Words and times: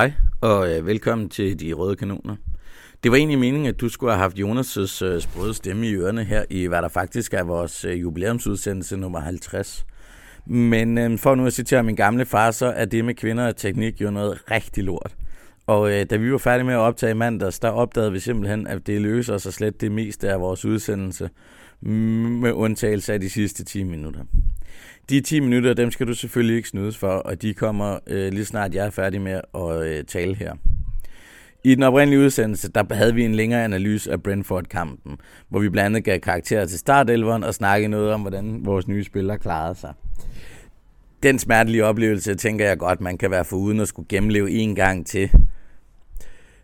Hej, 0.00 0.12
og 0.40 0.72
øh, 0.72 0.86
velkommen 0.86 1.28
til 1.28 1.60
De 1.60 1.72
Røde 1.72 1.96
Kanoner. 1.96 2.36
Det 3.02 3.10
var 3.10 3.16
egentlig 3.16 3.38
meningen, 3.38 3.66
at 3.66 3.80
du 3.80 3.88
skulle 3.88 4.12
have 4.12 4.20
haft 4.20 4.38
Jonas' 4.38 5.04
øh, 5.04 5.20
sprøde 5.20 5.54
stemme 5.54 5.86
i 5.86 5.94
ørerne 5.94 6.24
her 6.24 6.44
i, 6.50 6.66
hvad 6.66 6.82
der 6.82 6.88
faktisk 6.88 7.34
er 7.34 7.42
vores 7.42 7.84
øh, 7.84 8.00
jubilæumsudsendelse 8.00 8.96
nummer 8.96 9.20
50. 9.20 9.86
Men 10.46 10.98
øh, 10.98 11.18
for 11.18 11.34
nu 11.34 11.46
at 11.46 11.52
citere 11.52 11.82
min 11.82 11.96
gamle 11.96 12.24
far, 12.24 12.50
så 12.50 12.66
er 12.66 12.84
det 12.84 13.04
med 13.04 13.14
kvinder 13.14 13.46
og 13.46 13.56
teknik 13.56 14.00
jo 14.00 14.10
noget 14.10 14.50
rigtig 14.50 14.84
lort. 14.84 15.16
Og 15.66 15.92
øh, 15.92 16.06
da 16.10 16.16
vi 16.16 16.32
var 16.32 16.38
færdige 16.38 16.66
med 16.66 16.74
at 16.74 16.78
optage 16.78 17.14
mandags, 17.14 17.58
der 17.58 17.68
opdagede 17.68 18.12
vi 18.12 18.20
simpelthen, 18.20 18.66
at 18.66 18.86
det 18.86 19.00
løser 19.00 19.38
sig 19.38 19.52
slet 19.52 19.80
det 19.80 19.92
meste 19.92 20.30
af 20.30 20.40
vores 20.40 20.64
udsendelse, 20.64 21.30
med 21.80 22.52
undtagelse 22.52 23.12
af 23.12 23.20
de 23.20 23.30
sidste 23.30 23.64
10 23.64 23.82
minutter. 23.82 24.20
De 25.10 25.20
10 25.20 25.40
minutter, 25.40 25.74
dem 25.74 25.90
skal 25.90 26.06
du 26.06 26.14
selvfølgelig 26.14 26.56
ikke 26.56 26.68
snydes 26.68 26.96
for, 26.96 27.08
og 27.12 27.42
de 27.42 27.54
kommer 27.54 27.98
øh, 28.06 28.32
lige 28.32 28.44
snart 28.44 28.74
jeg 28.74 28.86
er 28.86 28.90
færdig 28.90 29.20
med 29.20 29.40
at 29.54 29.82
øh, 29.82 30.04
tale 30.04 30.34
her. 30.34 30.52
I 31.64 31.74
den 31.74 31.82
oprindelige 31.82 32.20
udsendelse, 32.20 32.72
der 32.72 32.94
havde 32.94 33.14
vi 33.14 33.24
en 33.24 33.34
længere 33.34 33.64
analyse 33.64 34.12
af 34.12 34.22
Brentford-kampen, 34.22 35.18
hvor 35.48 35.60
vi 35.60 35.68
blandt 35.68 35.86
andet 35.86 36.04
gav 36.04 36.18
karakterer 36.18 36.66
til 36.66 36.78
startelveren 36.78 37.44
og 37.44 37.54
snakkede 37.54 37.88
noget 37.88 38.12
om, 38.12 38.20
hvordan 38.20 38.60
vores 38.64 38.88
nye 38.88 39.04
spillere 39.04 39.38
klarede 39.38 39.74
sig. 39.74 39.92
Den 41.22 41.38
smertelige 41.38 41.84
oplevelse, 41.84 42.34
tænker 42.34 42.66
jeg 42.66 42.78
godt, 42.78 43.00
man 43.00 43.18
kan 43.18 43.30
være 43.30 43.44
for 43.44 43.56
uden 43.56 43.80
at 43.80 43.88
skulle 43.88 44.08
gennemleve 44.08 44.50
en 44.50 44.74
gang 44.74 45.06
til. 45.06 45.30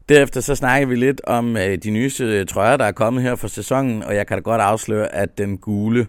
Derefter 0.08 0.40
så 0.40 0.54
snakker 0.54 0.88
vi 0.88 0.96
lidt 0.96 1.20
om 1.24 1.56
øh, 1.56 1.78
de 1.78 1.90
nye 1.90 2.10
øh, 2.20 2.46
trøjer, 2.46 2.76
der 2.76 2.84
er 2.84 2.92
kommet 2.92 3.22
her 3.22 3.34
for 3.34 3.48
sæsonen, 3.48 4.02
og 4.02 4.14
jeg 4.14 4.26
kan 4.26 4.36
da 4.36 4.40
godt 4.40 4.60
afsløre, 4.60 5.14
at 5.14 5.38
den 5.38 5.58
gule 5.58 6.06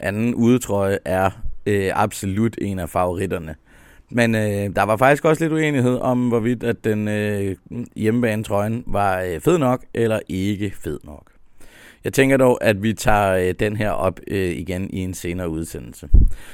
anden 0.00 0.34
udetrøje 0.34 0.98
er 1.04 1.30
øh, 1.66 1.90
absolut 1.94 2.58
en 2.60 2.78
af 2.78 2.88
favoritterne. 2.88 3.54
Men 4.10 4.34
øh, 4.34 4.76
der 4.76 4.82
var 4.82 4.96
faktisk 4.96 5.24
også 5.24 5.44
lidt 5.44 5.52
uenighed 5.52 5.98
om, 5.98 6.28
hvorvidt 6.28 6.64
at 6.64 6.84
den 6.84 7.08
øh, 7.08 7.56
hjemmebanetrøjen 7.96 8.84
var 8.86 9.20
øh, 9.20 9.40
fed 9.40 9.58
nok 9.58 9.84
eller 9.94 10.20
ikke 10.28 10.72
fed 10.80 10.98
nok. 11.04 11.30
Jeg 12.04 12.12
tænker 12.12 12.36
dog, 12.36 12.64
at 12.64 12.82
vi 12.82 12.92
tager 12.92 13.32
øh, 13.32 13.54
den 13.60 13.76
her 13.76 13.90
op 13.90 14.20
øh, 14.28 14.50
igen 14.50 14.90
i 14.90 14.98
en 14.98 15.14
senere 15.14 15.48
udsendelse. 15.48 16.08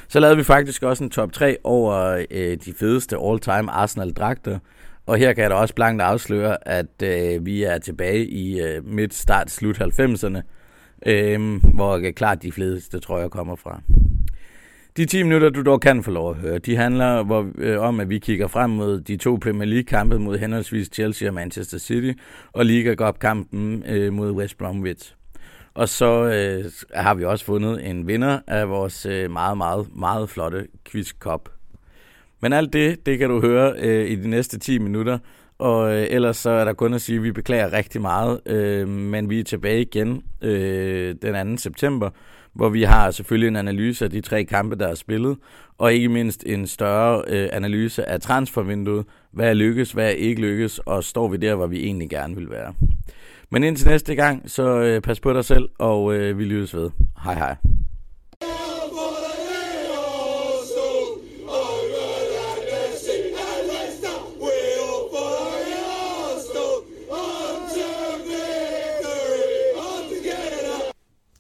Så 0.08 0.20
lavede 0.20 0.36
vi 0.36 0.44
faktisk 0.44 0.82
også 0.82 1.04
en 1.04 1.10
top 1.10 1.32
3 1.32 1.56
over 1.64 2.24
øh, 2.30 2.56
de 2.64 2.72
fedeste 2.72 3.16
all-time 3.16 3.70
Arsenal-dragter. 3.70 4.58
Og 5.06 5.16
her 5.16 5.32
kan 5.32 5.42
jeg 5.42 5.50
da 5.50 5.54
også 5.54 5.74
blankt 5.74 6.02
afsløre, 6.02 6.68
at 6.68 7.02
øh, 7.02 7.46
vi 7.46 7.62
er 7.62 7.78
tilbage 7.78 8.26
i 8.26 8.60
øh, 8.60 8.86
midt, 8.86 9.14
start, 9.14 9.50
slut 9.50 9.80
90'erne, 9.80 10.40
øhm, 11.06 11.58
hvor 11.58 12.10
klart 12.16 12.42
de 12.42 12.52
fleste 12.52 13.00
trøjer 13.00 13.28
kommer 13.28 13.56
fra. 13.56 13.80
De 14.96 15.04
10 15.04 15.22
minutter, 15.22 15.50
du 15.50 15.62
dog 15.62 15.80
kan 15.80 16.02
få 16.02 16.10
lov 16.10 16.30
at 16.30 16.36
høre, 16.36 16.58
de 16.58 16.76
handler 16.76 17.22
hvor, 17.22 17.48
øh, 17.58 17.80
om, 17.80 18.00
at 18.00 18.10
vi 18.10 18.18
kigger 18.18 18.46
frem 18.46 18.70
mod 18.70 19.00
de 19.00 19.16
to 19.16 19.38
Premier 19.42 19.68
League-kampe 19.68 20.18
mod 20.18 20.38
henholdsvis 20.38 20.88
Chelsea 20.92 21.28
og 21.28 21.34
Manchester 21.34 21.78
City, 21.78 22.12
og 22.52 22.64
Liga 22.64 22.94
Cup-kampen 22.94 23.84
øh, 23.86 24.12
mod 24.12 24.30
West 24.30 24.58
Bromwich. 24.58 25.14
Og 25.74 25.88
så 25.88 26.24
øh, 26.24 26.72
har 26.94 27.14
vi 27.14 27.24
også 27.24 27.44
fundet 27.44 27.90
en 27.90 28.06
vinder 28.06 28.38
af 28.46 28.68
vores 28.68 29.06
øh, 29.06 29.30
meget, 29.30 29.56
meget, 29.56 29.86
meget 29.96 30.30
flotte 30.30 30.66
Quiz 30.90 31.08
Cup. 31.18 31.48
Men 32.40 32.52
alt 32.52 32.72
det, 32.72 33.06
det 33.06 33.18
kan 33.18 33.28
du 33.28 33.40
høre 33.40 33.74
øh, 33.78 34.10
i 34.10 34.14
de 34.14 34.28
næste 34.28 34.58
10 34.58 34.78
minutter, 34.78 35.18
og 35.62 35.94
øh, 35.94 36.06
ellers 36.10 36.36
så 36.36 36.50
er 36.50 36.64
der 36.64 36.72
kun 36.72 36.94
at 36.94 37.00
sige, 37.00 37.16
at 37.16 37.22
vi 37.22 37.32
beklager 37.32 37.72
rigtig 37.72 38.00
meget, 38.00 38.40
øh, 38.46 38.88
men 38.88 39.30
vi 39.30 39.40
er 39.40 39.44
tilbage 39.44 39.80
igen 39.80 40.22
øh, 40.42 41.14
den 41.22 41.56
2. 41.56 41.60
september, 41.60 42.10
hvor 42.52 42.68
vi 42.68 42.82
har 42.82 43.10
selvfølgelig 43.10 43.48
en 43.48 43.56
analyse 43.56 44.04
af 44.04 44.10
de 44.10 44.20
tre 44.20 44.44
kampe, 44.44 44.76
der 44.76 44.88
er 44.88 44.94
spillet, 44.94 45.36
og 45.78 45.94
ikke 45.94 46.08
mindst 46.08 46.44
en 46.46 46.66
større 46.66 47.22
øh, 47.26 47.48
analyse 47.52 48.08
af 48.08 48.20
transfervinduet. 48.20 49.04
Hvad 49.32 49.48
er 49.48 49.54
lykkes, 49.54 49.92
hvad 49.92 50.06
er 50.06 50.10
ikke 50.10 50.40
lykkes, 50.40 50.78
og 50.78 51.04
står 51.04 51.28
vi 51.28 51.36
der, 51.36 51.54
hvor 51.54 51.66
vi 51.66 51.84
egentlig 51.84 52.10
gerne 52.10 52.36
vil 52.36 52.50
være. 52.50 52.74
Men 53.50 53.64
indtil 53.64 53.88
næste 53.88 54.14
gang, 54.14 54.50
så 54.50 54.80
øh, 54.80 55.00
pas 55.00 55.20
på 55.20 55.32
dig 55.32 55.44
selv, 55.44 55.68
og 55.78 56.14
øh, 56.14 56.38
vi 56.38 56.44
lyttes 56.44 56.76
ved. 56.76 56.90
Hej 57.24 57.34
hej. 57.34 57.56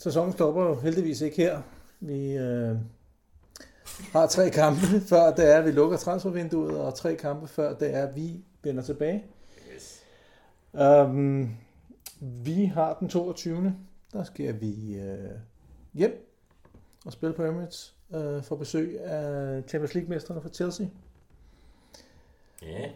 Sæsonen 0.02 0.32
stopper 0.32 0.62
jo 0.62 0.74
heldigvis 0.74 1.20
ikke 1.20 1.36
her. 1.36 1.62
Vi 2.00 2.32
øh, 2.32 2.76
har 4.12 4.26
tre 4.26 4.50
kampe, 4.50 4.80
før 5.10 5.34
det 5.34 5.52
er, 5.52 5.58
at 5.58 5.64
vi 5.64 5.70
lukker 5.70 5.96
transfervinduet, 5.96 6.80
og 6.80 6.94
tre 6.94 7.16
kampe, 7.16 7.48
før 7.48 7.74
det 7.74 7.94
er, 7.94 8.06
at 8.06 8.16
vi 8.16 8.44
vender 8.62 8.82
tilbage. 8.82 9.24
Yes. 9.74 10.02
Um, 10.72 11.56
vi 12.20 12.64
har 12.64 12.96
den 13.00 13.08
22. 13.08 13.76
Der 14.12 14.24
skal 14.24 14.60
vi 14.60 14.94
øh, 14.94 15.30
hjem 15.94 16.34
og 17.04 17.12
spille 17.12 17.34
på 17.34 17.44
Emirates 17.44 17.94
øh, 18.14 18.42
for 18.42 18.56
besøg 18.56 19.00
af 19.00 19.62
Champions 19.68 19.94
League-mesterne 19.94 20.42
fra 20.42 20.48
Chelsea. 20.48 20.86
Ja. 22.62 22.90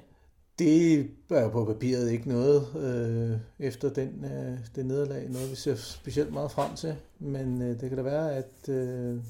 Det 0.59 1.01
er 1.31 1.43
jo 1.43 1.49
på 1.49 1.65
papiret 1.65 2.11
ikke 2.13 2.29
noget 2.29 2.67
øh, 2.77 3.67
efter 3.67 3.93
den, 3.93 4.25
øh, 4.25 4.59
det 4.77 4.87
nederlag, 4.87 5.29
noget 5.29 5.51
vi 5.51 5.57
ser 5.57 5.77
specielt 5.77 6.33
meget 6.33 6.51
frem 6.51 6.77
til, 6.77 6.97
men 7.19 7.63
øh, 7.63 7.81
det 7.81 7.89
kan 7.89 7.97
da 7.97 8.03
være, 8.03 8.37
at 8.37 8.69
øh, 8.69 9.21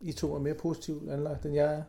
I 0.00 0.12
to 0.12 0.34
er 0.34 0.38
mere 0.38 0.54
positivt 0.54 1.10
anlagt, 1.10 1.46
end 1.46 1.54
jeg 1.54 1.74
er. 1.74 1.82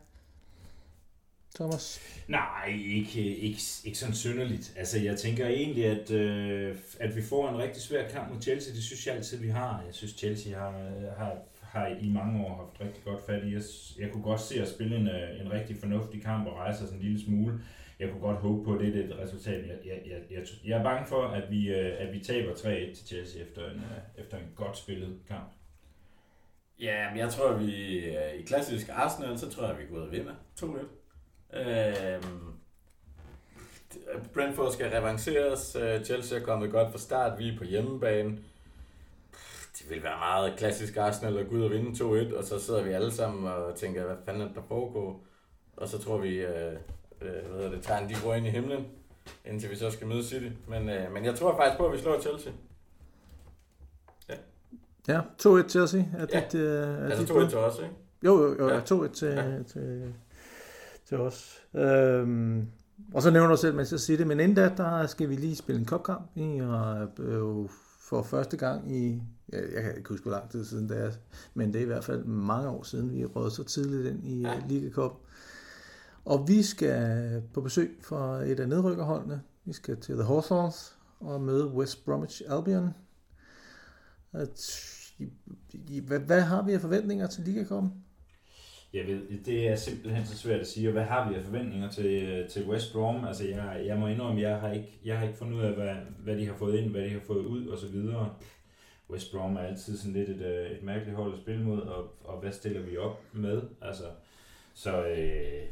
Thomas? 1.56 2.00
Nej, 2.28 2.66
ikke, 2.68 3.36
ikke, 3.36 3.60
ikke 3.84 3.98
sådan 3.98 4.16
synderligt. 4.16 4.74
Altså, 4.78 5.00
jeg 5.00 5.18
tænker 5.18 5.48
egentlig, 5.48 5.86
at, 5.86 6.12
øh, 6.12 6.76
at 7.00 7.16
vi 7.16 7.22
får 7.22 7.50
en 7.50 7.58
rigtig 7.58 7.82
svær 7.82 8.10
kamp 8.10 8.34
mod 8.34 8.42
Chelsea. 8.42 8.74
Det 8.74 8.84
synes 8.84 9.08
jeg 9.08 9.16
altid, 9.16 9.38
vi 9.38 9.50
har. 9.50 9.84
Jeg 9.86 9.94
synes, 9.94 10.14
Chelsea 10.14 10.60
har, 10.60 10.72
har, 11.18 11.38
har 11.62 11.88
i 12.02 12.10
mange 12.10 12.46
år 12.46 12.56
haft 12.56 12.88
rigtig 12.88 13.04
godt 13.04 13.26
fat 13.26 13.44
i. 13.44 13.54
Jeg, 13.54 13.62
jeg 14.00 14.12
kunne 14.12 14.24
godt 14.24 14.42
se 14.42 14.62
at 14.62 14.70
spille 14.70 14.96
en, 14.96 15.08
øh, 15.08 15.46
en 15.46 15.52
rigtig 15.52 15.78
fornuftig 15.78 16.22
kamp 16.24 16.48
og 16.48 16.54
rejse 16.54 16.84
os 16.84 16.92
en 16.92 17.00
lille 17.00 17.24
smule 17.26 17.60
jeg 18.00 18.10
kunne 18.10 18.22
godt 18.22 18.38
håbe 18.38 18.64
på, 18.64 18.74
at 18.74 18.80
det 18.80 18.96
er 18.96 19.04
et 19.04 19.20
resultat. 19.20 19.68
Jeg, 19.68 19.78
jeg, 19.86 20.02
jeg, 20.06 20.22
jeg, 20.32 20.46
jeg 20.66 20.80
er 20.80 20.84
bange 20.84 21.08
for, 21.08 21.24
at 21.24 21.52
vi, 21.52 21.70
øh, 21.70 21.96
at 22.00 22.14
vi 22.14 22.20
taber 22.20 22.54
3-1 22.54 22.96
til 22.96 23.08
Chelsea 23.08 23.42
efter 23.42 23.70
en, 23.70 23.78
øh, 23.78 24.24
efter 24.24 24.38
en 24.38 24.48
godt 24.56 24.78
spillet 24.78 25.20
kamp. 25.28 25.52
Ja, 26.80 27.10
men 27.10 27.20
jeg 27.20 27.30
tror, 27.30 27.50
at 27.50 27.60
vi 27.60 27.96
øh, 27.98 28.34
i 28.40 28.44
klassisk 28.44 28.90
Arsenal, 28.90 29.40
så 29.40 29.50
tror 29.50 29.64
jeg, 29.64 29.72
at 29.72 29.80
vi 29.80 29.86
går 29.86 29.96
ud 29.96 30.02
og 30.02 30.12
vinder 30.12 30.34
2-1. 30.60 31.58
Øhm, 31.58 32.54
Brentford 34.34 34.72
skal 34.72 34.90
revanceres. 34.90 35.76
Øh, 35.76 36.04
Chelsea 36.04 36.40
er 36.40 36.44
kommet 36.44 36.72
godt 36.72 36.92
fra 36.92 36.98
start. 36.98 37.40
Vi 37.40 37.50
er 37.50 37.58
på 37.58 37.64
hjemmebane. 37.64 38.38
Det 39.80 39.90
vil 39.90 40.04
være 40.04 40.18
meget 40.18 40.54
klassisk 40.58 40.98
Arsenal 40.98 41.38
at 41.38 41.48
gå 41.50 41.56
ud 41.56 41.64
og 41.64 41.72
vinde 41.72 42.04
2-1, 42.04 42.38
og 42.38 42.44
så 42.44 42.60
sidder 42.60 42.84
vi 42.84 42.92
alle 42.92 43.12
sammen 43.12 43.48
og 43.48 43.76
tænker, 43.76 44.06
hvad 44.06 44.16
fanden 44.26 44.42
er 44.42 44.54
der 44.54 44.62
foregår? 44.68 45.26
Og 45.78 45.88
så 45.88 45.98
tror 45.98 46.18
vi, 46.18 46.36
øh, 46.36 46.74
øh, 47.26 47.52
hvad 47.52 47.62
hedder 47.62 47.72
det, 47.72 47.84
tegn 47.84 48.10
de 48.10 48.16
går 48.24 48.34
ind 48.34 48.48
i 48.48 48.50
himlen, 48.50 48.86
indtil 49.46 49.70
vi 49.70 49.76
så 49.76 49.92
skal 49.92 50.08
møde 50.08 50.24
City. 50.24 50.50
Men, 50.68 50.90
øh, 50.90 51.14
men 51.14 51.26
jeg 51.26 51.36
tror 51.36 51.56
faktisk 51.58 51.78
på, 51.78 51.86
at 51.86 51.94
vi 51.94 51.98
slår 51.98 52.22
Chelsea. 52.22 52.52
Ja. 54.30 54.36
Ja, 55.08 55.22
2-1 55.42 55.70
Chelsea. 55.70 56.04
Er 56.18 56.26
ja. 56.34 56.40
dit, 56.40 56.56
øh, 56.56 56.88
er 56.88 57.10
altså 57.10 57.34
2-1 57.34 57.50
til 57.50 57.58
os, 57.58 57.80
ikke? 57.80 57.96
Jo, 58.26 58.44
jo, 58.44 58.56
jo 58.60 58.70
ja. 58.70 58.80
2-1 58.80 59.14
til, 59.14 59.28
ja. 59.28 59.64
til, 59.64 60.14
til 61.06 61.18
os. 61.18 61.62
Øhm, 61.74 62.68
og 63.14 63.22
så 63.22 63.32
nævner 63.32 63.50
du 63.50 63.58
selv 63.58 63.76
Manchester 63.76 64.06
City, 64.06 64.24
men 64.24 64.40
inden 64.40 64.56
da, 64.56 64.72
der 64.78 65.08
skal 65.08 65.30
vi 65.30 65.36
lige 65.36 65.56
spille 65.56 65.80
en 65.80 65.86
kopkamp. 65.86 66.30
I 66.36 66.58
har 66.58 67.08
øh, 67.20 67.70
for 68.00 68.24
første 68.24 68.58
gang 68.58 68.96
i, 68.96 69.22
ja, 69.54 69.58
jeg 69.74 69.84
kan 69.84 69.98
ikke 69.98 70.10
huske, 70.10 70.24
hvor 70.24 70.32
lang 70.32 70.50
tid 70.50 70.66
siden 70.66 70.90
det 70.90 70.98
er, 70.98 71.12
men 71.54 71.74
det 71.74 71.80
er 71.80 71.84
i 71.84 71.88
hvert 71.88 72.04
fald 72.04 72.24
mange 72.24 72.70
år 72.70 72.84
siden, 72.84 73.12
vi 73.12 73.26
råd 73.26 73.52
så 73.52 73.64
tidligt 73.64 74.08
ind 74.08 74.28
i 74.28 74.42
ja. 74.42 74.62
Liga 74.68 74.90
Cup. 74.90 75.12
Og 76.26 76.48
vi 76.48 76.62
skal 76.62 77.42
på 77.54 77.62
besøg 77.62 77.98
for 78.02 78.36
et 78.36 78.60
af 78.60 78.70
nedrykkerholdene. 78.70 79.42
Vi 79.66 79.74
skal 79.74 80.02
til 80.02 80.16
The 80.16 80.24
Hawthorns 80.24 80.96
og 81.20 81.42
møde 81.42 81.68
West 81.68 82.06
Bromwich 82.06 82.42
Albion. 82.50 82.90
Hvad, 86.08 86.20
hvad 86.20 86.42
har 86.42 86.62
vi 86.62 86.74
af 86.74 86.82
forventninger 86.82 87.28
til 87.28 87.44
Ligakoppen? 87.44 87.92
Jeg 88.94 89.08
ved, 89.08 89.44
det 89.46 89.68
er 89.68 89.76
simpelthen 89.76 90.26
så 90.26 90.38
svært 90.38 90.60
at 90.60 90.68
sige. 90.68 90.92
hvad 90.92 91.04
har 91.04 91.30
vi 91.30 91.36
af 91.36 91.44
forventninger 91.44 91.90
til, 91.90 92.46
til 92.50 92.70
West 92.70 92.94
Brom? 92.94 93.26
Altså, 93.26 93.48
jeg, 93.48 93.84
jeg 93.86 93.98
må 93.98 94.08
indrømme, 94.08 94.42
jeg 94.42 94.60
har 94.60 94.72
ikke, 94.72 95.00
jeg 95.06 95.18
har 95.18 95.26
ikke 95.26 95.38
fundet 95.38 95.58
ud 95.58 95.62
af, 95.62 95.74
hvad, 95.74 95.96
hvad 96.24 96.38
de 96.38 96.48
har 96.48 96.56
fået 96.56 96.80
ind, 96.80 96.92
hvad 96.92 97.02
de 97.02 97.10
har 97.10 97.20
fået 97.20 97.46
ud, 97.46 97.68
og 97.68 97.78
så 97.78 97.88
videre. 97.88 98.36
West 99.10 99.32
Brom 99.32 99.56
er 99.56 99.60
altid 99.60 99.98
sådan 99.98 100.14
lidt 100.14 100.30
et, 100.30 100.42
øh, 100.42 100.72
et 100.72 100.84
mærkeligt 100.84 101.18
hold 101.18 101.34
at 101.34 101.40
spille 101.40 101.64
mod, 101.64 101.82
og, 101.82 102.12
og 102.24 102.40
hvad 102.40 102.52
stiller 102.52 102.82
vi 102.82 102.98
op 102.98 103.22
med? 103.34 103.62
Altså, 103.82 104.04
så 104.74 105.06
øh, 105.08 105.64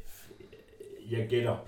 jeg 1.11 1.27
gætter, 1.29 1.67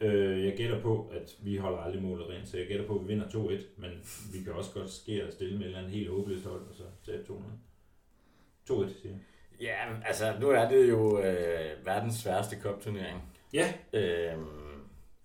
øh, 0.00 0.44
jeg 0.44 0.56
gætter 0.56 0.80
på, 0.82 1.10
at 1.12 1.36
vi 1.42 1.56
holder 1.56 1.78
aldrig 1.78 2.02
målet 2.02 2.28
rent, 2.28 2.48
så 2.48 2.58
jeg 2.58 2.66
gætter 2.66 2.86
på, 2.86 2.94
at 2.94 3.02
vi 3.02 3.06
vinder 3.06 3.28
2-1, 3.28 3.62
men 3.76 3.90
vi 4.32 4.44
kan 4.44 4.52
også 4.52 4.70
godt 4.74 4.90
ske 4.90 5.26
og 5.26 5.32
stille 5.32 5.58
med 5.58 5.74
en 5.74 5.90
helt 5.90 6.10
håbløst 6.10 6.46
hold, 6.46 6.60
og 6.60 6.74
så 6.74 6.82
tage 7.04 7.18
2-0. 7.18 7.32
2-1, 8.70 9.00
siger 9.00 9.12
jeg. 9.12 9.18
Ja, 9.60 9.74
altså 10.04 10.34
nu 10.40 10.50
er 10.50 10.68
det 10.68 10.88
jo 10.88 11.18
øh, 11.20 11.86
verdens 11.86 12.14
sværeste 12.14 12.56
kopturnering. 12.56 13.22
Ja. 13.52 13.72
Øh, 13.92 14.38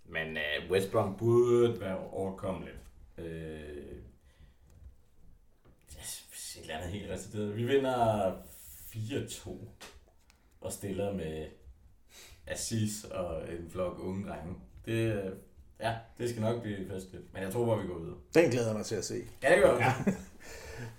Men 0.09 0.37
uh, 0.37 0.71
West 0.71 0.91
Brom 0.91 1.17
burde 1.17 1.79
være 1.81 1.97
overkommeligt. 1.97 2.77
Uh, 3.17 3.23
et 6.57 6.61
eller 6.61 6.75
andet 6.77 6.91
helt 6.91 7.11
retideret. 7.11 7.57
Vi 7.57 7.63
vinder 7.63 8.31
4-2 8.95 9.51
og 10.61 10.71
stiller 10.71 11.13
med 11.13 11.47
Assis 12.47 13.03
og 13.11 13.41
en 13.41 13.71
flok 13.71 13.99
unge 13.99 14.27
drenge. 14.27 14.55
Det, 14.85 15.23
ja, 15.79 15.93
det 16.17 16.29
skal 16.29 16.41
nok 16.41 16.61
blive 16.61 16.77
festligt. 16.91 17.33
Men 17.33 17.43
jeg 17.43 17.51
tror 17.53 17.65
bare, 17.65 17.81
vi 17.81 17.87
går 17.87 17.95
ud. 17.95 18.13
Den 18.33 18.49
glæder 18.51 18.67
jeg 18.67 18.75
mig 18.75 18.85
til 18.85 18.95
at 18.95 19.05
se. 19.05 19.15
Ja, 19.43 19.55
det 19.55 19.63
gør. 19.63 19.77
Ja. 19.77 19.93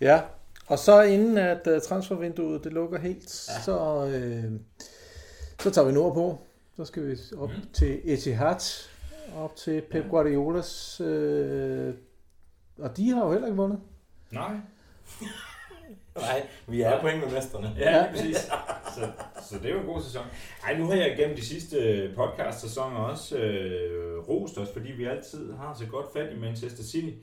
Ja, 0.00 0.20
og 0.66 0.78
så 0.78 1.02
inden 1.02 1.38
at 1.38 1.66
uh, 1.66 1.80
transfervinduet 1.82 2.64
det 2.64 2.72
lukker 2.72 2.98
helt, 2.98 3.48
Ja. 3.48 3.54
ja. 3.54 3.60
så, 3.60 4.06
øh, 4.06 4.52
så 5.60 5.70
tager 5.70 5.86
vi 5.86 5.92
nordpå. 5.92 6.38
Så 6.76 6.84
skal 6.84 7.06
vi 7.08 7.16
op 7.38 7.50
mm. 7.50 7.54
til 7.72 8.00
Etihad, 8.04 8.56
op 9.36 9.56
til 9.56 9.80
Pep 9.80 10.04
Ja. 10.04 10.08
Guardiolas, 10.10 11.00
øh, 11.00 11.94
og 12.78 12.96
de 12.96 13.10
har 13.10 13.24
jo 13.24 13.32
heller 13.32 13.46
ikke 13.46 13.56
vundet. 13.56 13.80
Nej. 14.30 14.56
Nej, 16.16 16.46
vi 16.66 16.82
er 16.82 17.00
point 17.00 17.20
med 17.24 17.32
mesterne. 17.32 17.74
Ja, 17.78 18.00
lige 18.00 18.10
præcis. 18.12 18.50
Så, 18.98 19.10
så 19.48 19.58
det 19.62 19.70
er 19.70 19.74
jo 19.74 19.80
en 19.80 19.86
god 19.86 20.02
sæson. 20.02 20.24
Ej, 20.64 20.78
nu 20.78 20.84
har 20.86 20.94
jeg 20.94 21.16
gennem 21.16 21.36
de 21.36 21.44
sidste 21.44 21.76
øh, 21.76 22.14
podcast-sæsoner 22.14 22.96
også 22.96 23.38
øh, 23.38 24.18
rost 24.28 24.58
os, 24.58 24.68
fordi 24.72 24.92
vi 24.92 25.04
altid 25.04 25.52
har 25.52 25.74
så 25.74 25.86
godt 25.86 26.06
fat 26.12 26.32
i 26.32 26.38
Manchester 26.38 26.82
City. 26.82 27.16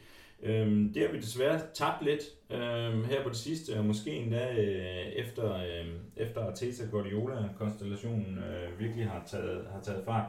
Øhm, 0.44 0.94
det 0.94 1.02
har 1.02 1.12
vi 1.12 1.18
desværre 1.18 1.60
tabt 1.74 2.06
lidt 2.06 2.22
øhm, 2.52 3.04
her 3.04 3.24
på 3.24 3.30
det 3.30 3.38
sidste, 3.38 3.78
og 3.78 3.86
måske 3.86 4.12
endda 4.12 4.54
øh, 4.54 5.06
efter, 5.06 5.56
øh, 5.56 5.88
efter 6.18 6.46
Arteta 6.46 6.84
Guardiola-konstellationen 6.92 8.38
øh, 8.38 8.80
virkelig 8.80 9.06
har 9.06 9.24
taget, 9.28 9.68
har 9.74 9.82
taget 9.82 10.06
fart. 10.06 10.26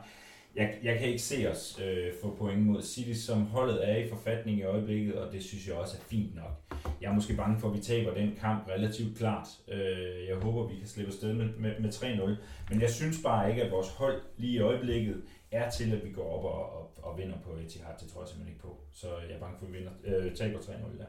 Jeg, 0.56 0.78
jeg 0.82 0.98
kan 0.98 1.08
ikke 1.08 1.22
se 1.22 1.50
os 1.50 1.80
øh, 1.84 2.12
få 2.22 2.34
point 2.38 2.66
mod 2.66 2.82
City, 2.82 3.20
som 3.20 3.46
holdet 3.46 3.90
er 3.90 3.96
i 3.96 4.08
forfatning 4.08 4.58
i 4.58 4.62
øjeblikket, 4.62 5.14
og 5.14 5.32
det 5.32 5.44
synes 5.44 5.68
jeg 5.68 5.74
også 5.74 5.96
er 5.96 6.00
fint 6.00 6.34
nok. 6.34 6.80
Jeg 7.00 7.10
er 7.10 7.14
måske 7.14 7.34
bange 7.34 7.60
for, 7.60 7.68
at 7.68 7.76
vi 7.76 7.80
taber 7.80 8.14
den 8.14 8.36
kamp 8.40 8.68
relativt 8.68 9.18
klart. 9.18 9.48
Øh, 9.68 10.26
jeg 10.28 10.36
håber, 10.36 10.68
vi 10.68 10.76
kan 10.76 10.86
slippe 10.86 11.12
afsted 11.12 11.32
med, 11.34 11.48
med, 11.58 11.80
med 11.80 11.90
3-0. 11.90 12.30
Men 12.70 12.80
jeg 12.80 12.90
synes 12.90 13.22
bare 13.22 13.50
ikke, 13.50 13.62
at 13.62 13.72
vores 13.72 13.88
hold 13.88 14.22
lige 14.36 14.52
i 14.52 14.60
øjeblikket 14.60 15.22
er 15.50 15.70
til, 15.70 15.92
at 15.92 16.04
vi 16.04 16.10
går 16.10 16.38
op 16.38 16.44
og, 16.44 16.80
og, 16.80 16.90
og 17.02 17.18
vinder 17.18 17.38
på 17.44 17.50
Etihad. 17.50 17.94
Det 18.00 18.08
tror 18.08 18.20
jeg 18.20 18.28
simpelthen 18.28 18.54
ikke 18.54 18.62
på. 18.62 18.80
Så 18.92 19.06
jeg 19.28 19.36
er 19.36 19.40
bange 19.40 19.58
for, 19.58 19.66
at 19.66 19.72
vi 19.72 19.78
vinder, 19.78 19.92
øh, 20.04 20.34
taber 20.34 20.58
3-0 20.58 20.72
der. 20.98 21.04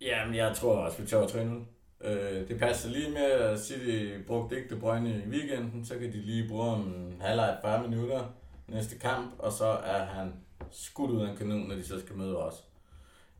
Jamen, 0.00 0.34
jeg 0.34 0.56
tror 0.56 0.74
også, 0.76 1.02
vi 1.02 1.08
tager 1.08 1.26
3-0 1.26 1.64
øh, 2.04 2.48
Det 2.48 2.58
passer 2.58 2.88
lige 2.90 3.10
med, 3.10 3.22
at 3.30 3.60
City 3.60 4.22
brugte 4.26 4.56
ikke 4.56 4.74
De 4.74 4.80
Bruyne 4.80 5.22
i 5.26 5.28
weekenden, 5.28 5.84
så 5.84 5.94
kan 5.98 6.12
de 6.12 6.18
lige 6.18 6.48
bruge 6.48 6.64
om 6.70 6.80
en 6.80 7.16
halvleg 7.20 7.58
40 7.62 7.88
minutter 7.88 8.34
næste 8.68 8.98
kamp, 8.98 9.32
og 9.38 9.52
så 9.52 9.66
er 9.66 10.04
han 10.04 10.32
skudt 10.70 11.10
ud 11.10 11.22
af 11.22 11.30
en 11.30 11.36
kanon, 11.36 11.68
når 11.68 11.74
de 11.74 11.84
så 11.86 12.00
skal 12.00 12.16
møde 12.16 12.36
os. 12.44 12.64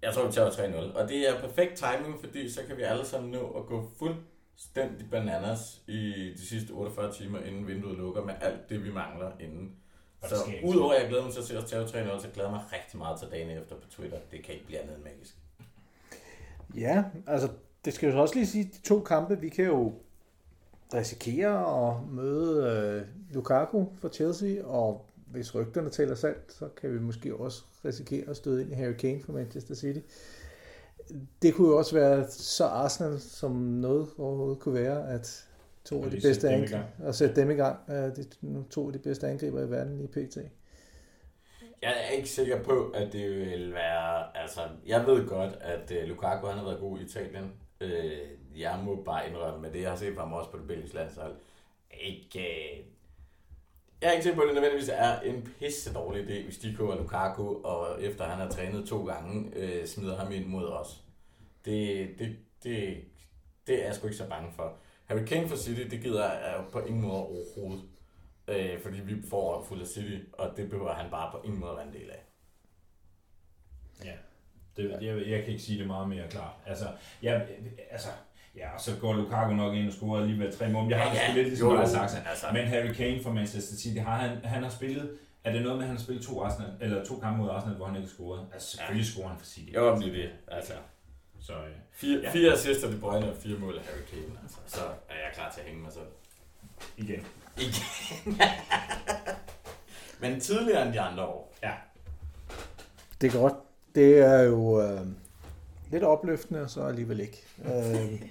Jeg 0.03 0.15
tror, 0.15 0.27
vi 0.27 0.33
tager 0.33 0.51
3-0. 0.51 0.99
Og 0.99 1.09
det 1.09 1.29
er 1.29 1.41
perfekt 1.41 1.77
timing, 1.77 2.21
fordi 2.21 2.51
så 2.51 2.61
kan 2.69 2.77
vi 2.77 2.83
alle 2.83 3.07
sammen 3.07 3.31
nå 3.31 3.51
at 3.51 3.67
gå 3.67 3.91
fuldstændig 3.99 5.11
bananas 5.11 5.81
i 5.87 6.33
de 6.37 6.47
sidste 6.47 6.71
48 6.71 7.13
timer, 7.13 7.39
inden 7.39 7.67
vinduet 7.67 7.99
lukker, 7.99 8.25
med 8.25 8.35
alt 8.41 8.69
det, 8.69 8.85
vi 8.85 8.93
mangler 8.93 9.31
inden. 9.41 9.77
Så 10.29 10.35
udover 10.65 10.93
at 10.93 11.01
jeg 11.01 11.09
glæder 11.09 11.25
mig 11.25 11.33
til 11.33 11.41
at 11.41 11.47
se 11.47 11.59
os 11.59 11.71
tage 11.71 11.85
3-0, 11.85 12.21
så 12.23 12.29
glæder 12.35 12.49
jeg 12.51 12.57
mig 12.57 12.65
rigtig 12.73 12.99
meget 12.99 13.21
til 13.21 13.29
dagen 13.31 13.51
efter 13.51 13.75
på 13.77 13.89
Twitter. 13.91 14.19
Det 14.31 14.45
kan 14.45 14.55
ikke 14.55 14.67
blive 14.67 14.79
andet 14.81 14.95
end 14.95 15.05
magisk. 15.05 15.35
Ja, 16.75 17.05
altså 17.27 17.49
det 17.85 17.95
skal 17.95 18.13
jo 18.13 18.21
også 18.21 18.35
lige 18.35 18.47
sige, 18.47 18.65
de 18.65 18.81
to 18.89 19.01
kampe, 19.01 19.41
vi 19.41 19.49
kan 19.49 19.65
jo 19.65 19.93
risikere 20.95 21.89
at 21.89 22.09
møde 22.11 22.67
øh, 22.67 23.35
Lukaku 23.35 23.85
for 24.01 24.09
Chelsea, 24.09 24.65
og 24.65 25.07
hvis 25.27 25.55
rygterne 25.55 25.91
taler 25.91 26.15
sandt, 26.15 26.53
så 26.53 26.69
kan 26.81 26.95
vi 26.95 26.99
måske 26.99 27.37
også 27.37 27.63
risikere 27.85 28.31
at 28.31 28.37
støde 28.37 28.63
ind 28.63 28.73
i 28.73 28.75
Harry 28.75 28.93
Kane 28.93 29.23
for 29.23 29.33
Manchester 29.33 29.75
City. 29.75 30.01
Det 31.43 31.55
kunne 31.55 31.69
jo 31.69 31.79
også 31.79 31.95
være 31.95 32.27
så 32.31 32.65
Arsenal, 32.65 33.21
som 33.21 33.53
noget 33.53 34.09
overhovedet 34.19 34.59
kunne 34.59 34.75
være, 34.75 35.09
at 35.09 35.47
to 35.85 35.99
Og 35.99 36.05
af 36.05 36.11
de 36.11 36.17
lige 36.17 36.29
bedste 36.29 36.49
angriber, 36.49 36.83
at 37.05 37.15
sætte 37.15 37.41
dem 37.41 37.51
i 37.51 37.55
gang, 37.55 37.79
uh, 37.89 37.95
de, 37.95 38.25
nu 38.41 38.63
to 38.71 38.87
af 38.87 38.93
de 38.93 38.99
bedste 38.99 39.29
angriber 39.29 39.63
i 39.63 39.71
verden 39.71 40.01
i 40.01 40.07
PT. 40.07 40.37
Jeg 41.83 41.95
er 42.07 42.11
ikke 42.17 42.29
sikker 42.29 42.63
på, 42.63 42.91
at 42.95 43.13
det 43.13 43.31
vil 43.31 43.75
være... 43.75 44.37
Altså, 44.37 44.61
jeg 44.87 45.07
ved 45.07 45.27
godt, 45.27 45.59
at 45.61 45.91
uh, 45.91 46.09
Lukaku 46.09 46.47
han 46.47 46.59
har 46.59 46.65
været 46.65 46.81
god 46.81 46.99
i 46.99 47.03
Italien. 47.03 47.53
Øh, 47.83 48.61
jeg 48.61 48.81
må 48.85 49.03
bare 49.03 49.29
indrømme, 49.29 49.61
med 49.61 49.73
det 49.73 49.81
jeg 49.81 49.91
har 49.91 49.97
set 49.97 50.15
fra 50.15 50.23
ham 50.23 50.33
også 50.33 50.51
på 50.51 50.59
det 50.59 50.67
belgiske 50.67 50.97
landshold, 50.97 51.37
ikke... 52.01 52.41
Øh, 52.41 52.85
jeg 54.01 54.09
er 54.09 54.13
ikke 54.13 54.23
sikker 54.23 54.37
på, 54.37 54.43
at 54.43 54.49
det 54.49 54.55
nødvendigvis 54.55 54.91
er 54.93 55.21
en 55.21 55.55
pisse 55.59 55.95
dårlig 55.95 56.25
idé, 56.25 56.45
hvis 56.45 56.59
de 56.59 56.75
køber 56.77 56.97
Lukaku, 56.97 57.63
og 57.63 58.03
efter 58.03 58.25
han 58.25 58.39
har 58.39 58.49
trænet 58.49 58.89
to 58.89 59.07
gange, 59.07 59.57
øh, 59.57 59.87
smider 59.87 60.17
ham 60.17 60.33
ind 60.33 60.47
mod 60.47 60.69
os. 60.69 61.05
Det, 61.65 62.09
det, 62.19 62.37
det, 62.63 63.05
det 63.67 63.83
er 63.83 63.87
jeg 63.87 63.95
sgu 63.95 64.07
ikke 64.07 64.17
så 64.17 64.29
bange 64.29 64.53
for. 64.53 64.77
Harry 65.07 65.25
Kane 65.25 65.49
for 65.49 65.57
City, 65.57 65.81
det 65.81 66.03
gider 66.03 66.33
jeg 66.33 66.65
på 66.73 66.81
ingen 66.81 67.03
måde 67.03 67.13
overhovedet. 67.13 67.85
Øh, 68.49 68.83
fordi 68.83 69.01
vi 69.01 69.23
får 69.31 69.63
fuld 69.63 69.81
af 69.81 69.87
City, 69.87 70.19
og 70.33 70.57
det 70.57 70.71
behøver 70.71 70.93
han 70.93 71.11
bare 71.11 71.33
på 71.33 71.43
ingen 71.45 71.61
måde 71.61 71.71
at 71.71 71.77
være 71.77 71.87
en 71.87 71.95
del 71.95 72.11
af. 72.11 72.23
Ja. 74.05 74.15
Det, 74.77 74.91
jeg, 75.01 75.17
jeg 75.31 75.41
kan 75.43 75.49
ikke 75.53 75.63
sige 75.63 75.79
det 75.79 75.87
meget 75.87 76.09
mere 76.09 76.29
klart. 76.31 76.53
Altså, 76.67 76.85
jeg, 77.23 77.47
altså, 77.91 78.09
ja, 78.57 78.75
og 78.75 78.81
så 78.81 78.97
går 79.01 79.13
Lukaku 79.13 79.53
nok 79.55 79.75
ind 79.75 79.87
og 79.89 79.93
scorer 79.95 80.21
alligevel 80.21 80.57
tre 80.57 80.69
mål. 80.69 80.89
Jeg 80.91 81.01
har 81.01 81.11
det 81.11 81.21
sgu 81.23 81.35
lidt 81.35 81.49
ligesom 81.49 81.71
jo, 81.71 81.87
sagt. 81.87 82.23
altså, 82.31 82.47
Men 82.53 82.67
Harry 82.67 82.93
Kane 82.93 83.23
fra 83.23 83.33
Manchester 83.33 83.77
City, 83.77 83.99
har 83.99 84.17
han, 84.17 84.45
han 84.45 84.63
har 84.63 84.71
spillet, 84.71 85.19
er 85.45 85.53
det 85.53 85.63
noget 85.63 85.77
med, 85.77 85.85
at 85.85 85.89
han 85.89 85.97
har 85.97 86.03
spillet 86.05 86.25
to, 86.27 86.43
Arsenal, 86.43 86.71
eller 86.81 87.05
to 87.05 87.19
kampe 87.19 87.39
mod 87.39 87.51
Arsenal, 87.51 87.77
hvor 87.77 87.87
han 87.87 87.97
ikke 87.97 88.09
scoret? 88.09 88.47
Altså 88.53 88.71
selvfølgelig 88.77 89.07
scorer 89.07 89.29
han 89.29 89.39
for 89.39 89.47
City. 89.47 89.73
jo, 89.75 89.95
men 89.95 90.03
det 90.03 90.09
er 90.09 90.13
det. 90.23 90.31
Altså, 90.49 90.73
Så 91.41 91.53
øh, 91.53 91.59
fire, 91.93 92.21
Ja. 92.23 92.31
fire 92.33 92.53
assister 92.53 92.91
til 92.91 92.99
Brøgne 93.01 93.31
og 93.31 93.37
fire 93.37 93.59
mål 93.59 93.79
af 93.79 93.85
Harry 93.85 94.05
Kane. 94.11 94.39
Altså, 94.43 94.57
så 94.67 94.81
er 94.85 95.15
jeg 95.15 95.31
klar 95.35 95.51
til 95.51 95.61
at 95.61 95.67
hænge 95.67 95.83
mig 95.83 95.93
selv. 95.93 96.05
igen. 96.97 97.27
Igen. 97.59 97.85
men 100.21 100.41
tidligere 100.41 100.87
end 100.87 100.93
de 100.95 101.01
andre 101.01 101.25
år. 101.27 101.55
Ja. 101.63 101.73
Det 103.21 103.35
er 103.35 103.41
godt. 103.41 103.55
Det 103.95 104.19
er 104.19 104.43
jo 104.43 104.83
øh, 104.83 105.01
lidt 105.91 106.03
opløftende, 106.05 106.63
og 106.63 106.71
så 106.71 106.81
alligevel 106.83 107.21
ikke. 107.21 107.43
Øh, 107.65 108.23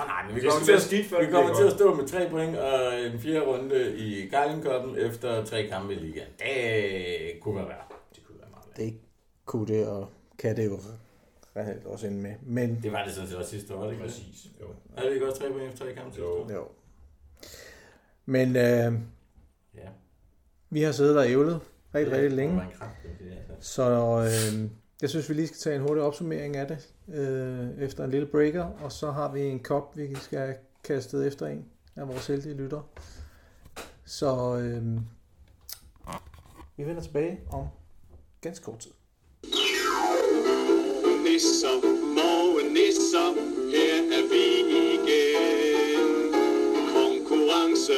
Åh 0.00 0.06
nej, 0.06 0.26
men 0.26 0.36
vi 0.36 0.40
kommer, 0.40 0.64
til 0.64 0.72
at, 0.72 0.82
skidt, 0.82 1.10
vi 1.20 1.26
kommer 1.30 1.54
til 1.56 1.64
at 1.64 1.72
stå 1.72 1.94
med 1.94 2.06
tre 2.08 2.28
point 2.30 2.56
og 2.56 3.00
en 3.00 3.20
fjerde 3.20 3.40
runde 3.40 3.96
i 3.98 4.30
Carling 4.30 4.66
Cup'en 4.66 4.98
efter 5.00 5.44
tre 5.44 5.66
kampe 5.68 5.92
i 5.94 5.96
ligaen. 5.96 6.28
Det 6.38 7.40
kunne 7.40 7.56
være 7.56 7.68
værd. 7.68 7.92
Det 8.14 8.26
kunne 8.26 8.38
være 8.38 8.48
meget 8.50 8.64
værd. 8.68 8.76
det 8.86 8.94
kunne 9.44 9.66
det, 9.66 9.88
og 9.88 10.08
kan 10.38 10.56
det 10.56 10.64
jo 10.66 10.78
reelt 11.56 11.86
også 11.86 12.06
ende 12.06 12.18
med. 12.18 12.34
Men 12.42 12.80
Det 12.82 12.92
var 12.92 13.04
det 13.04 13.12
sådan 13.14 13.28
set 13.28 13.38
også 13.38 13.50
sidste 13.50 13.74
år, 13.74 13.78
var 13.78 13.84
det 13.86 13.92
ikke? 13.92 14.04
det? 14.04 14.10
Præcis. 14.12 14.46
Jo. 14.60 14.66
Er 14.96 15.02
det 15.02 15.12
ikke 15.14 15.28
også 15.28 15.40
tre 15.42 15.50
point 15.50 15.72
efter 15.72 15.84
tre 15.84 15.94
kampe 15.94 16.10
sidste 16.10 16.22
Jo. 16.22 16.32
år? 16.42 16.52
jo. 16.52 16.68
Men 18.26 18.48
øh, 18.56 18.92
Ja. 19.74 19.88
vi 20.70 20.82
har 20.82 20.92
siddet 20.92 21.18
og 21.18 21.30
ævlet 21.30 21.60
rigtig, 21.94 22.14
rigtig 22.14 22.32
længe. 22.32 22.62
Så 23.60 23.82
øh, 24.18 24.70
jeg 25.02 25.10
synes, 25.10 25.28
vi 25.28 25.34
lige 25.34 25.46
skal 25.46 25.58
tage 25.58 25.76
en 25.76 25.82
hurtig 25.82 26.02
opsummering 26.02 26.56
af 26.56 26.66
det 26.68 26.88
øh, 27.14 27.68
efter 27.78 28.04
en 28.04 28.10
lille 28.10 28.26
breaker, 28.26 28.64
og 28.64 28.92
så 28.92 29.10
har 29.10 29.32
vi 29.32 29.40
en 29.40 29.60
kop, 29.60 29.96
vi 29.96 30.14
skal 30.14 30.38
have 30.38 30.54
kastet 30.84 31.26
efter 31.26 31.46
en 31.46 31.64
af 31.96 32.08
vores 32.08 32.26
heldige 32.26 32.54
lyttere. 32.54 32.82
Så 34.04 34.56
øh, 34.56 35.00
vi 36.76 36.84
vender 36.84 37.02
tilbage 37.02 37.40
om 37.50 37.66
ganske 38.40 38.64
kort 38.64 38.78
tid. 38.78 38.90
Nisser, 41.24 41.76
morgen 42.16 42.72
nisser, 42.72 43.28
her 43.72 43.96
er 44.18 44.24
vi 44.32 44.44
igen. 44.94 46.32
Konkurrence, 46.94 47.92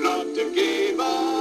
flotte 0.00 0.42
gaver. 0.54 1.35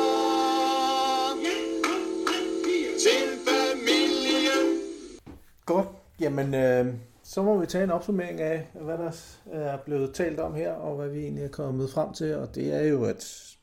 Jamen, 6.20 6.54
øh, 6.54 6.94
så 7.24 7.44
må 7.44 7.60
vi 7.60 7.66
tage 7.66 7.84
en 7.84 7.92
opsummering 7.92 8.42
af, 8.42 8.68
hvad 8.82 8.98
der 8.98 9.12
er 9.52 9.78
blevet 9.86 10.14
talt 10.14 10.40
om 10.40 10.54
her, 10.54 10.72
og 10.72 10.96
hvad 10.96 11.10
vi 11.10 11.20
egentlig 11.20 11.44
er 11.44 11.50
kommet 11.50 11.90
frem 11.90 12.14
til. 12.14 12.36
Og 12.36 12.56
det 12.56 12.74
er 12.74 12.82
jo, 12.82 13.04
at 13.04 13.56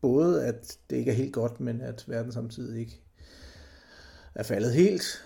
både 0.00 0.46
at 0.46 0.78
det 0.90 0.96
ikke 0.96 1.10
er 1.10 1.14
helt 1.14 1.32
godt, 1.32 1.60
men 1.60 1.80
at 1.80 2.04
verden 2.08 2.32
samtidig 2.32 2.80
ikke 2.80 3.02
er 4.34 4.42
faldet 4.42 4.72
helt. 4.72 5.24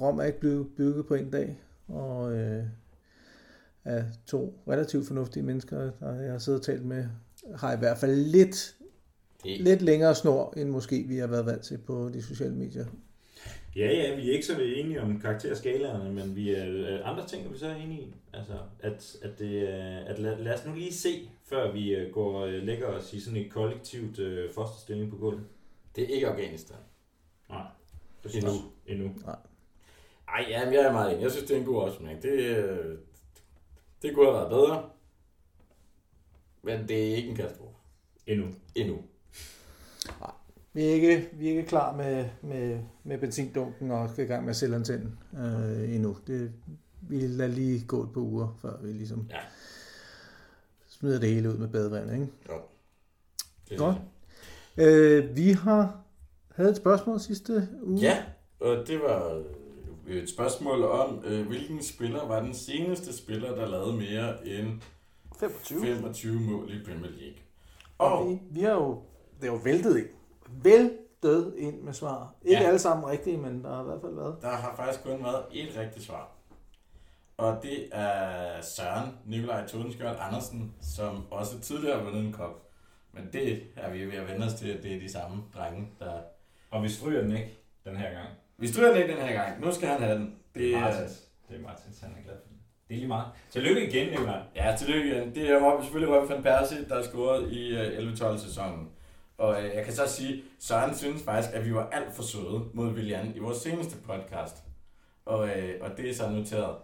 Rom 0.00 0.18
er 0.18 0.24
ikke 0.24 0.40
blevet 0.40 0.66
bygget 0.76 1.06
på 1.06 1.14
en 1.14 1.30
dag, 1.30 1.60
og 1.88 2.32
øh, 2.32 2.64
af 3.84 4.04
to 4.26 4.62
relativt 4.68 5.06
fornuftige 5.06 5.42
mennesker, 5.42 5.90
der 6.00 6.20
jeg 6.20 6.32
har 6.32 6.38
siddet 6.38 6.60
og 6.60 6.66
talt 6.66 6.84
med, 6.84 7.06
har 7.56 7.76
i 7.76 7.78
hvert 7.78 7.98
fald 7.98 8.16
lidt, 8.16 8.76
Det, 9.44 9.60
lidt 9.60 9.82
længere 9.82 10.14
snor, 10.14 10.54
end 10.56 10.68
måske 10.68 11.02
vi 11.02 11.16
har 11.16 11.26
været 11.26 11.46
vant 11.46 11.62
til 11.62 11.78
på 11.78 12.10
de 12.14 12.22
sociale 12.22 12.54
medier. 12.54 12.86
Ja, 13.76 13.86
ja, 13.86 14.14
vi 14.14 14.28
er 14.28 14.32
ikke 14.32 14.46
så 14.46 14.60
enige 14.60 15.02
om 15.02 15.20
karakterskalaerne, 15.20 16.12
men 16.12 16.36
vi 16.36 16.50
er, 16.50 16.66
øh, 16.68 17.10
andre 17.10 17.26
ting, 17.26 17.52
vi 17.52 17.58
så 17.58 17.66
er 17.66 17.74
enige 17.74 18.02
i. 18.02 18.14
Altså, 18.32 18.58
at, 18.80 19.16
at, 19.22 19.38
det, 19.38 19.68
øh, 19.68 20.10
at 20.10 20.18
lad, 20.18 20.38
lad 20.38 20.54
os 20.54 20.66
nu 20.66 20.74
lige 20.74 20.92
se, 20.92 21.30
før 21.44 21.72
vi 21.72 21.94
øh, 21.94 22.12
går 22.12 22.40
og 22.40 22.48
lægger 22.48 22.86
os 22.86 23.12
i 23.12 23.20
sådan 23.20 23.40
et 23.40 23.52
kollektivt 23.52 24.18
øh, 24.18 24.52
fosterstilling 24.52 25.10
på 25.10 25.16
gulvet. 25.16 25.44
Det 25.96 26.04
er 26.04 26.14
ikke 26.14 26.28
Afghanistan. 26.28 26.76
Nej. 27.48 27.66
Det 28.24 28.34
Endnu. 28.34 28.52
Endnu. 28.86 29.14
Ej, 30.28 30.46
ja, 30.48 30.64
men 30.64 30.74
jeg 30.74 30.82
er 30.82 30.92
meget 30.92 31.12
enig. 31.12 31.22
Jeg 31.22 31.30
synes, 31.30 31.48
det 31.48 31.56
er 31.56 31.60
en 31.60 31.66
god 31.66 31.82
opsummering. 31.82 32.22
Det, 32.22 32.98
det 34.02 34.14
kunne 34.14 34.26
have 34.26 34.38
været 34.38 34.50
bedre. 34.50 34.90
Men 36.62 36.88
det 36.88 37.10
er 37.10 37.16
ikke 37.16 37.28
en 37.28 37.36
katastrofe. 37.36 37.76
Endnu. 38.26 38.46
Endnu. 38.74 38.98
Vi 40.74 40.82
er 40.82 40.92
ikke, 40.92 41.28
vi 41.32 41.46
er 41.46 41.50
ikke 41.50 41.68
klar 41.68 41.96
med, 41.96 42.24
med, 42.42 42.78
med 43.04 43.18
benzindunken 43.18 43.90
og 43.90 44.10
skal 44.10 44.24
i 44.24 44.28
gang 44.28 44.42
med 44.44 44.50
at 44.50 44.56
sælge 44.56 44.76
øh, 44.76 45.94
endnu. 45.94 46.16
Det, 46.26 46.52
vi 47.00 47.16
lader 47.20 47.50
lige 47.50 47.84
gå 47.86 48.02
et 48.02 48.12
par 48.12 48.20
uger, 48.20 48.58
før 48.62 48.80
vi 48.82 48.92
ligesom 48.92 49.26
Ja. 49.30 49.36
smider 50.88 51.20
det 51.20 51.28
hele 51.28 51.50
ud 51.50 51.56
med 51.56 51.68
badevand. 51.68 52.12
Ikke? 52.12 52.28
Jo. 52.48 52.54
Det 53.68 53.78
Godt. 53.78 53.96
Øh, 54.76 55.36
vi 55.36 55.50
har 55.52 56.00
havde 56.54 56.70
et 56.70 56.76
spørgsmål 56.76 57.20
sidste 57.20 57.68
uge. 57.82 58.00
Ja, 58.00 58.22
og 58.60 58.84
det 58.86 59.00
var 59.00 59.42
øh, 60.06 60.16
et 60.22 60.30
spørgsmål 60.30 60.84
om, 60.84 61.24
øh, 61.24 61.46
hvilken 61.46 61.82
spiller 61.82 62.26
var 62.26 62.42
den 62.42 62.54
seneste 62.54 63.16
spiller, 63.16 63.54
der 63.54 63.68
lavede 63.68 63.92
mere 63.96 64.48
end 64.48 64.80
25. 65.40 65.80
25 65.82 66.40
mål 66.40 66.70
i 66.70 66.84
Premier 66.84 67.10
League. 67.10 67.36
Og 67.98 68.18
Og 68.18 68.30
vi, 68.30 68.38
vi 68.50 68.60
har 68.60 68.72
jo, 68.72 69.02
det 69.40 69.48
er 69.48 69.52
jo 69.52 69.60
væltet 69.64 69.96
ind. 69.98 70.06
Væltet 70.48 71.54
ind 71.58 71.80
med 71.80 71.92
svar. 71.92 72.34
Ikke 72.42 72.62
Ja. 72.62 72.66
alle 72.66 72.78
sammen 72.78 73.06
rigtige, 73.10 73.36
men 73.36 73.64
der 73.64 73.74
har 73.74 73.82
i 73.82 73.84
hvert 73.84 74.00
fald 74.00 74.14
været. 74.14 74.36
der 74.42 74.48
har 74.50 74.76
faktisk 74.76 75.04
kun 75.04 75.24
været 75.24 75.44
et 75.52 75.78
rigtigt 75.78 76.04
svar. 76.06 76.28
Og 77.36 77.58
det 77.62 77.88
er 77.92 78.62
Søren 78.62 79.10
Nikolaj 79.26 79.66
Tordenskjold 79.66 80.16
Andersen, 80.20 80.74
som 80.80 81.24
også 81.30 81.60
tidligere 81.60 81.96
har 81.98 82.04
vundet 82.04 82.24
en 82.24 82.32
kop. 82.32 82.68
Men 83.12 83.28
det 83.32 83.62
er 83.76 83.90
vi 83.90 84.04
ved 84.06 84.12
at 84.14 84.28
vende 84.28 84.46
os 84.46 84.54
til, 84.54 84.68
at 84.70 84.82
det 84.82 84.94
er 84.96 85.00
de 85.00 85.12
samme 85.12 85.42
drenge, 85.56 85.88
der... 85.98 86.12
Og 86.70 86.82
vi 86.82 86.88
stryger 86.88 87.20
den 87.22 87.32
ikke 87.36 87.58
den 87.84 87.96
her 87.96 88.10
gang. 88.12 88.28
Vi 88.58 88.66
stryger 88.68 88.88
den 88.92 89.02
ikke 89.02 89.12
den 89.14 89.22
her 89.22 89.32
gang. 89.32 89.60
Nu 89.60 89.72
skal 89.72 89.88
han 89.88 90.02
have 90.02 90.18
den. 90.18 90.36
Det 90.54 90.60
Det 90.62 90.74
er 90.74 90.80
Martins. 90.80 91.28
Det 91.48 91.56
er 91.56 91.62
Martins, 91.62 92.00
han 92.00 92.10
er 92.10 92.22
glad 92.24 92.34
for 92.42 92.48
den. 92.48 92.58
Det 92.88 92.94
er 92.94 92.98
lige 92.98 93.08
meget. 93.08 93.26
Tillykke 93.50 93.88
igen, 93.88 94.10
Nicolaj. 94.10 94.40
Ja, 94.56 94.76
tillykke 94.78 95.16
igen. 95.16 95.34
Det 95.34 95.50
er 95.50 95.80
selvfølgelig 95.82 96.16
Robin 96.16 96.30
van 96.30 96.42
Persie, 96.42 96.88
der 96.88 97.02
scoret 97.02 97.52
i 97.52 97.76
øh, 97.76 98.12
11-12 98.12 98.36
sæsonen. 98.38 98.88
Og 99.42 99.62
øh, 99.62 99.74
jeg 99.74 99.84
kan 99.84 99.94
så 99.94 100.06
sige, 100.06 100.42
Søren 100.58 100.94
synes 100.96 101.22
faktisk, 101.22 101.54
at 101.54 101.64
vi 101.66 101.74
var 101.74 101.88
alt 101.92 102.14
for 102.14 102.22
søde 102.22 102.64
mod 102.74 102.92
William 102.92 103.26
i 103.34 103.38
vores 103.38 103.58
seneste 103.58 103.96
podcast. 103.96 104.56
Og, 105.24 105.48
øh, 105.48 105.74
og 105.80 105.90
det 105.96 106.10
er 106.10 106.14
så 106.14 106.30
noteret. 106.30 106.76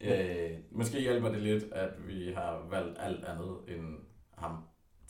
Øh, 0.00 0.50
måske 0.70 1.00
hjælper 1.00 1.28
det 1.28 1.42
lidt, 1.42 1.64
at 1.72 1.90
vi 2.06 2.32
har 2.36 2.66
valgt 2.70 2.98
alt 3.00 3.24
andet 3.24 3.56
end 3.68 3.96
ham 4.38 4.56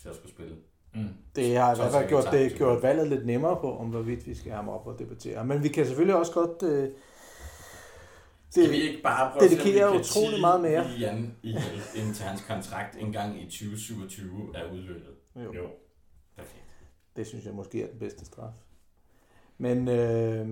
til 0.03 0.09
at 0.09 0.15
skulle 0.15 0.33
spille. 0.33 0.57
Mm. 0.95 1.09
Det 1.37 1.57
har 1.57 1.73
i 1.73 1.77
Så 1.77 1.83
hvert 1.83 1.93
fald 1.93 2.09
gjort, 2.09 2.29
det, 2.33 2.53
gjort 2.55 2.83
valget 2.83 3.09
lidt 3.09 3.27
nemmere 3.27 3.59
på, 3.61 3.79
om 3.79 3.89
hvorvidt 3.89 4.27
vi 4.27 4.35
skal 4.35 4.51
have 4.51 4.63
ham 4.65 4.69
op 4.69 4.87
og 4.87 4.99
debattere. 4.99 5.45
Men 5.45 5.63
vi 5.63 5.69
kan 5.69 5.87
selvfølgelig 5.87 6.17
også 6.17 6.33
godt... 6.33 6.63
Øh, 6.63 6.89
Skal 8.51 8.71
vi 8.71 8.77
ikke 8.77 9.03
bare 9.03 9.33
prøve 9.33 9.51
dedikerer 9.51 9.99
utrolig 10.01 10.41
meget 10.41 10.61
mere. 10.61 10.83
William 10.83 11.33
ihjel, 11.43 11.83
indtil 11.95 12.25
hans 12.25 12.43
kontrakt 12.43 12.97
engang 12.99 13.43
i 13.43 13.45
2027 13.45 14.31
er 14.55 14.73
udløbet? 14.73 15.15
Jo. 15.37 15.55
Jo. 15.55 15.67
Det 17.17 17.27
synes 17.27 17.45
jeg 17.45 17.55
måske 17.55 17.83
er 17.83 17.87
den 17.87 17.99
bedste 17.99 18.25
straf. 18.25 18.51
Men 19.59 19.89
øh, 19.89 20.49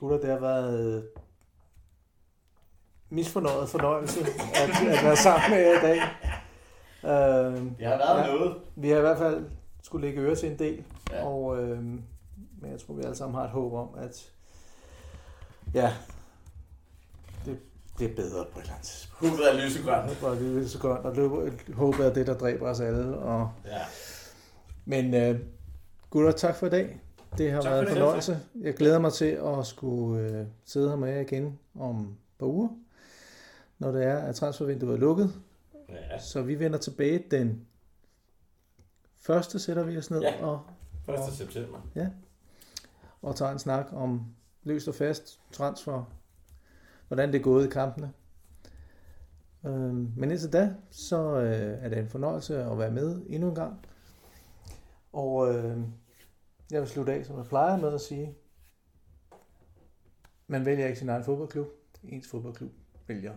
gutter, 0.00 0.18
det 0.18 0.30
har 0.30 0.38
været 0.38 1.08
misfornøjet 3.10 3.68
fornøjelse 3.68 4.20
at, 4.20 4.86
at 4.98 5.04
være 5.04 5.16
sammen 5.16 5.50
med 5.50 5.58
jer 5.58 5.78
i 5.78 5.82
dag. 5.86 5.96
Øh, 7.04 7.62
Det 7.78 7.86
har 7.86 7.96
været 7.96 8.26
Ja. 8.28 8.34
noget. 8.34 8.56
vi 8.76 8.90
har 8.90 8.96
i 8.98 9.00
hvert 9.00 9.18
fald 9.18 9.46
skulle 9.82 10.06
lægge 10.06 10.20
øre 10.22 10.34
til 10.34 10.50
en 10.52 10.58
del, 10.58 10.84
Ja. 11.10 11.24
og, 11.26 11.62
øh, 11.62 11.78
men 12.60 12.70
jeg 12.70 12.80
tror, 12.80 12.94
vi 12.94 13.02
alle 13.02 13.16
sammen 13.16 13.34
har 13.34 13.44
et 13.44 13.50
håb 13.50 13.72
om, 13.72 13.88
at 13.98 14.32
ja, 15.74 15.92
det 17.44 17.58
bliver 17.96 18.14
bedre 18.14 18.44
på 18.52 18.58
et 18.58 18.62
eller 18.62 18.74
andet 18.74 18.86
tidspunkt. 18.86 19.30
Hovedet 19.36 19.54
er 19.54 19.66
lysegrønt. 19.66 20.08
Det 20.10 20.16
er 20.74 20.78
godt, 20.78 21.68
og 21.68 21.74
håbet 21.74 22.06
er 22.06 22.12
det, 22.14 22.26
der 22.26 22.38
dræber 22.38 22.70
os 22.70 22.80
alle. 22.80 23.16
Og, 23.18 23.50
Ja. 23.64 23.78
men 24.84 25.14
øh, 25.14 25.40
gutter, 26.10 26.32
tak 26.32 26.54
for 26.56 26.66
i 26.66 26.70
dag. 26.70 27.00
Det 27.38 27.52
har 27.52 27.62
Tak 27.62 27.70
været 27.72 27.82
en 27.82 27.88
fornøjelse. 27.88 28.38
Jeg 28.60 28.74
glæder 28.74 28.98
mig 28.98 29.12
til 29.12 29.24
at 29.58 29.66
skulle 29.66 30.22
øh, 30.30 30.46
sidde 30.64 30.88
her 30.88 30.96
med 30.96 31.08
jer 31.08 31.20
igen 31.20 31.58
om 31.74 32.00
et 32.00 32.38
par 32.38 32.46
uger, 32.46 32.68
når 33.78 33.92
det 33.92 34.04
er, 34.04 34.18
at 34.18 34.34
transfervinduet 34.34 34.92
er 34.94 34.96
lukket. 34.98 35.32
ja. 35.88 36.18
Så 36.18 36.42
vi 36.42 36.58
vender 36.58 36.78
tilbage 36.78 37.24
den 37.30 37.66
første, 39.18 39.58
sætter 39.58 39.82
vi 39.82 39.96
os 39.98 40.10
ned 40.10 40.20
Ja. 40.20 40.44
og, 40.46 40.60
1. 41.08 41.14
september. 41.32 41.78
og 43.22 43.36
tager 43.36 43.52
en 43.52 43.58
snak 43.58 43.86
om 43.92 44.26
løst 44.62 44.88
og 44.88 44.94
fast 44.94 45.40
transfer, 45.52 46.04
hvordan 47.08 47.32
det 47.32 47.38
er 47.38 47.42
gået 47.42 47.66
i 47.66 47.70
kampene. 47.70 48.12
Øhm, 49.66 50.12
Men 50.16 50.30
indtil 50.30 50.52
da, 50.52 50.74
så 50.90 51.16
øh, 51.36 51.78
er 51.84 51.88
det 51.88 51.98
en 51.98 52.08
fornøjelse 52.08 52.64
at 52.64 52.78
være 52.78 52.90
med 52.90 53.20
endnu 53.28 53.48
en 53.48 53.54
gang. 53.54 53.86
Og 55.16 55.54
øh, 55.54 55.78
jeg 56.70 56.80
vil 56.80 56.88
slutte 56.88 57.12
af, 57.12 57.26
som 57.26 57.36
jeg 57.36 57.46
plejer 57.46 57.76
med 57.76 57.94
at 57.94 58.00
sige, 58.00 58.34
man 60.46 60.64
vælger 60.64 60.86
ikke 60.86 60.98
sin 60.98 61.08
egen 61.08 61.24
fodboldklub. 61.24 61.66
Ens 62.02 62.28
fodboldklub 62.28 62.72
vælger. 63.06 63.34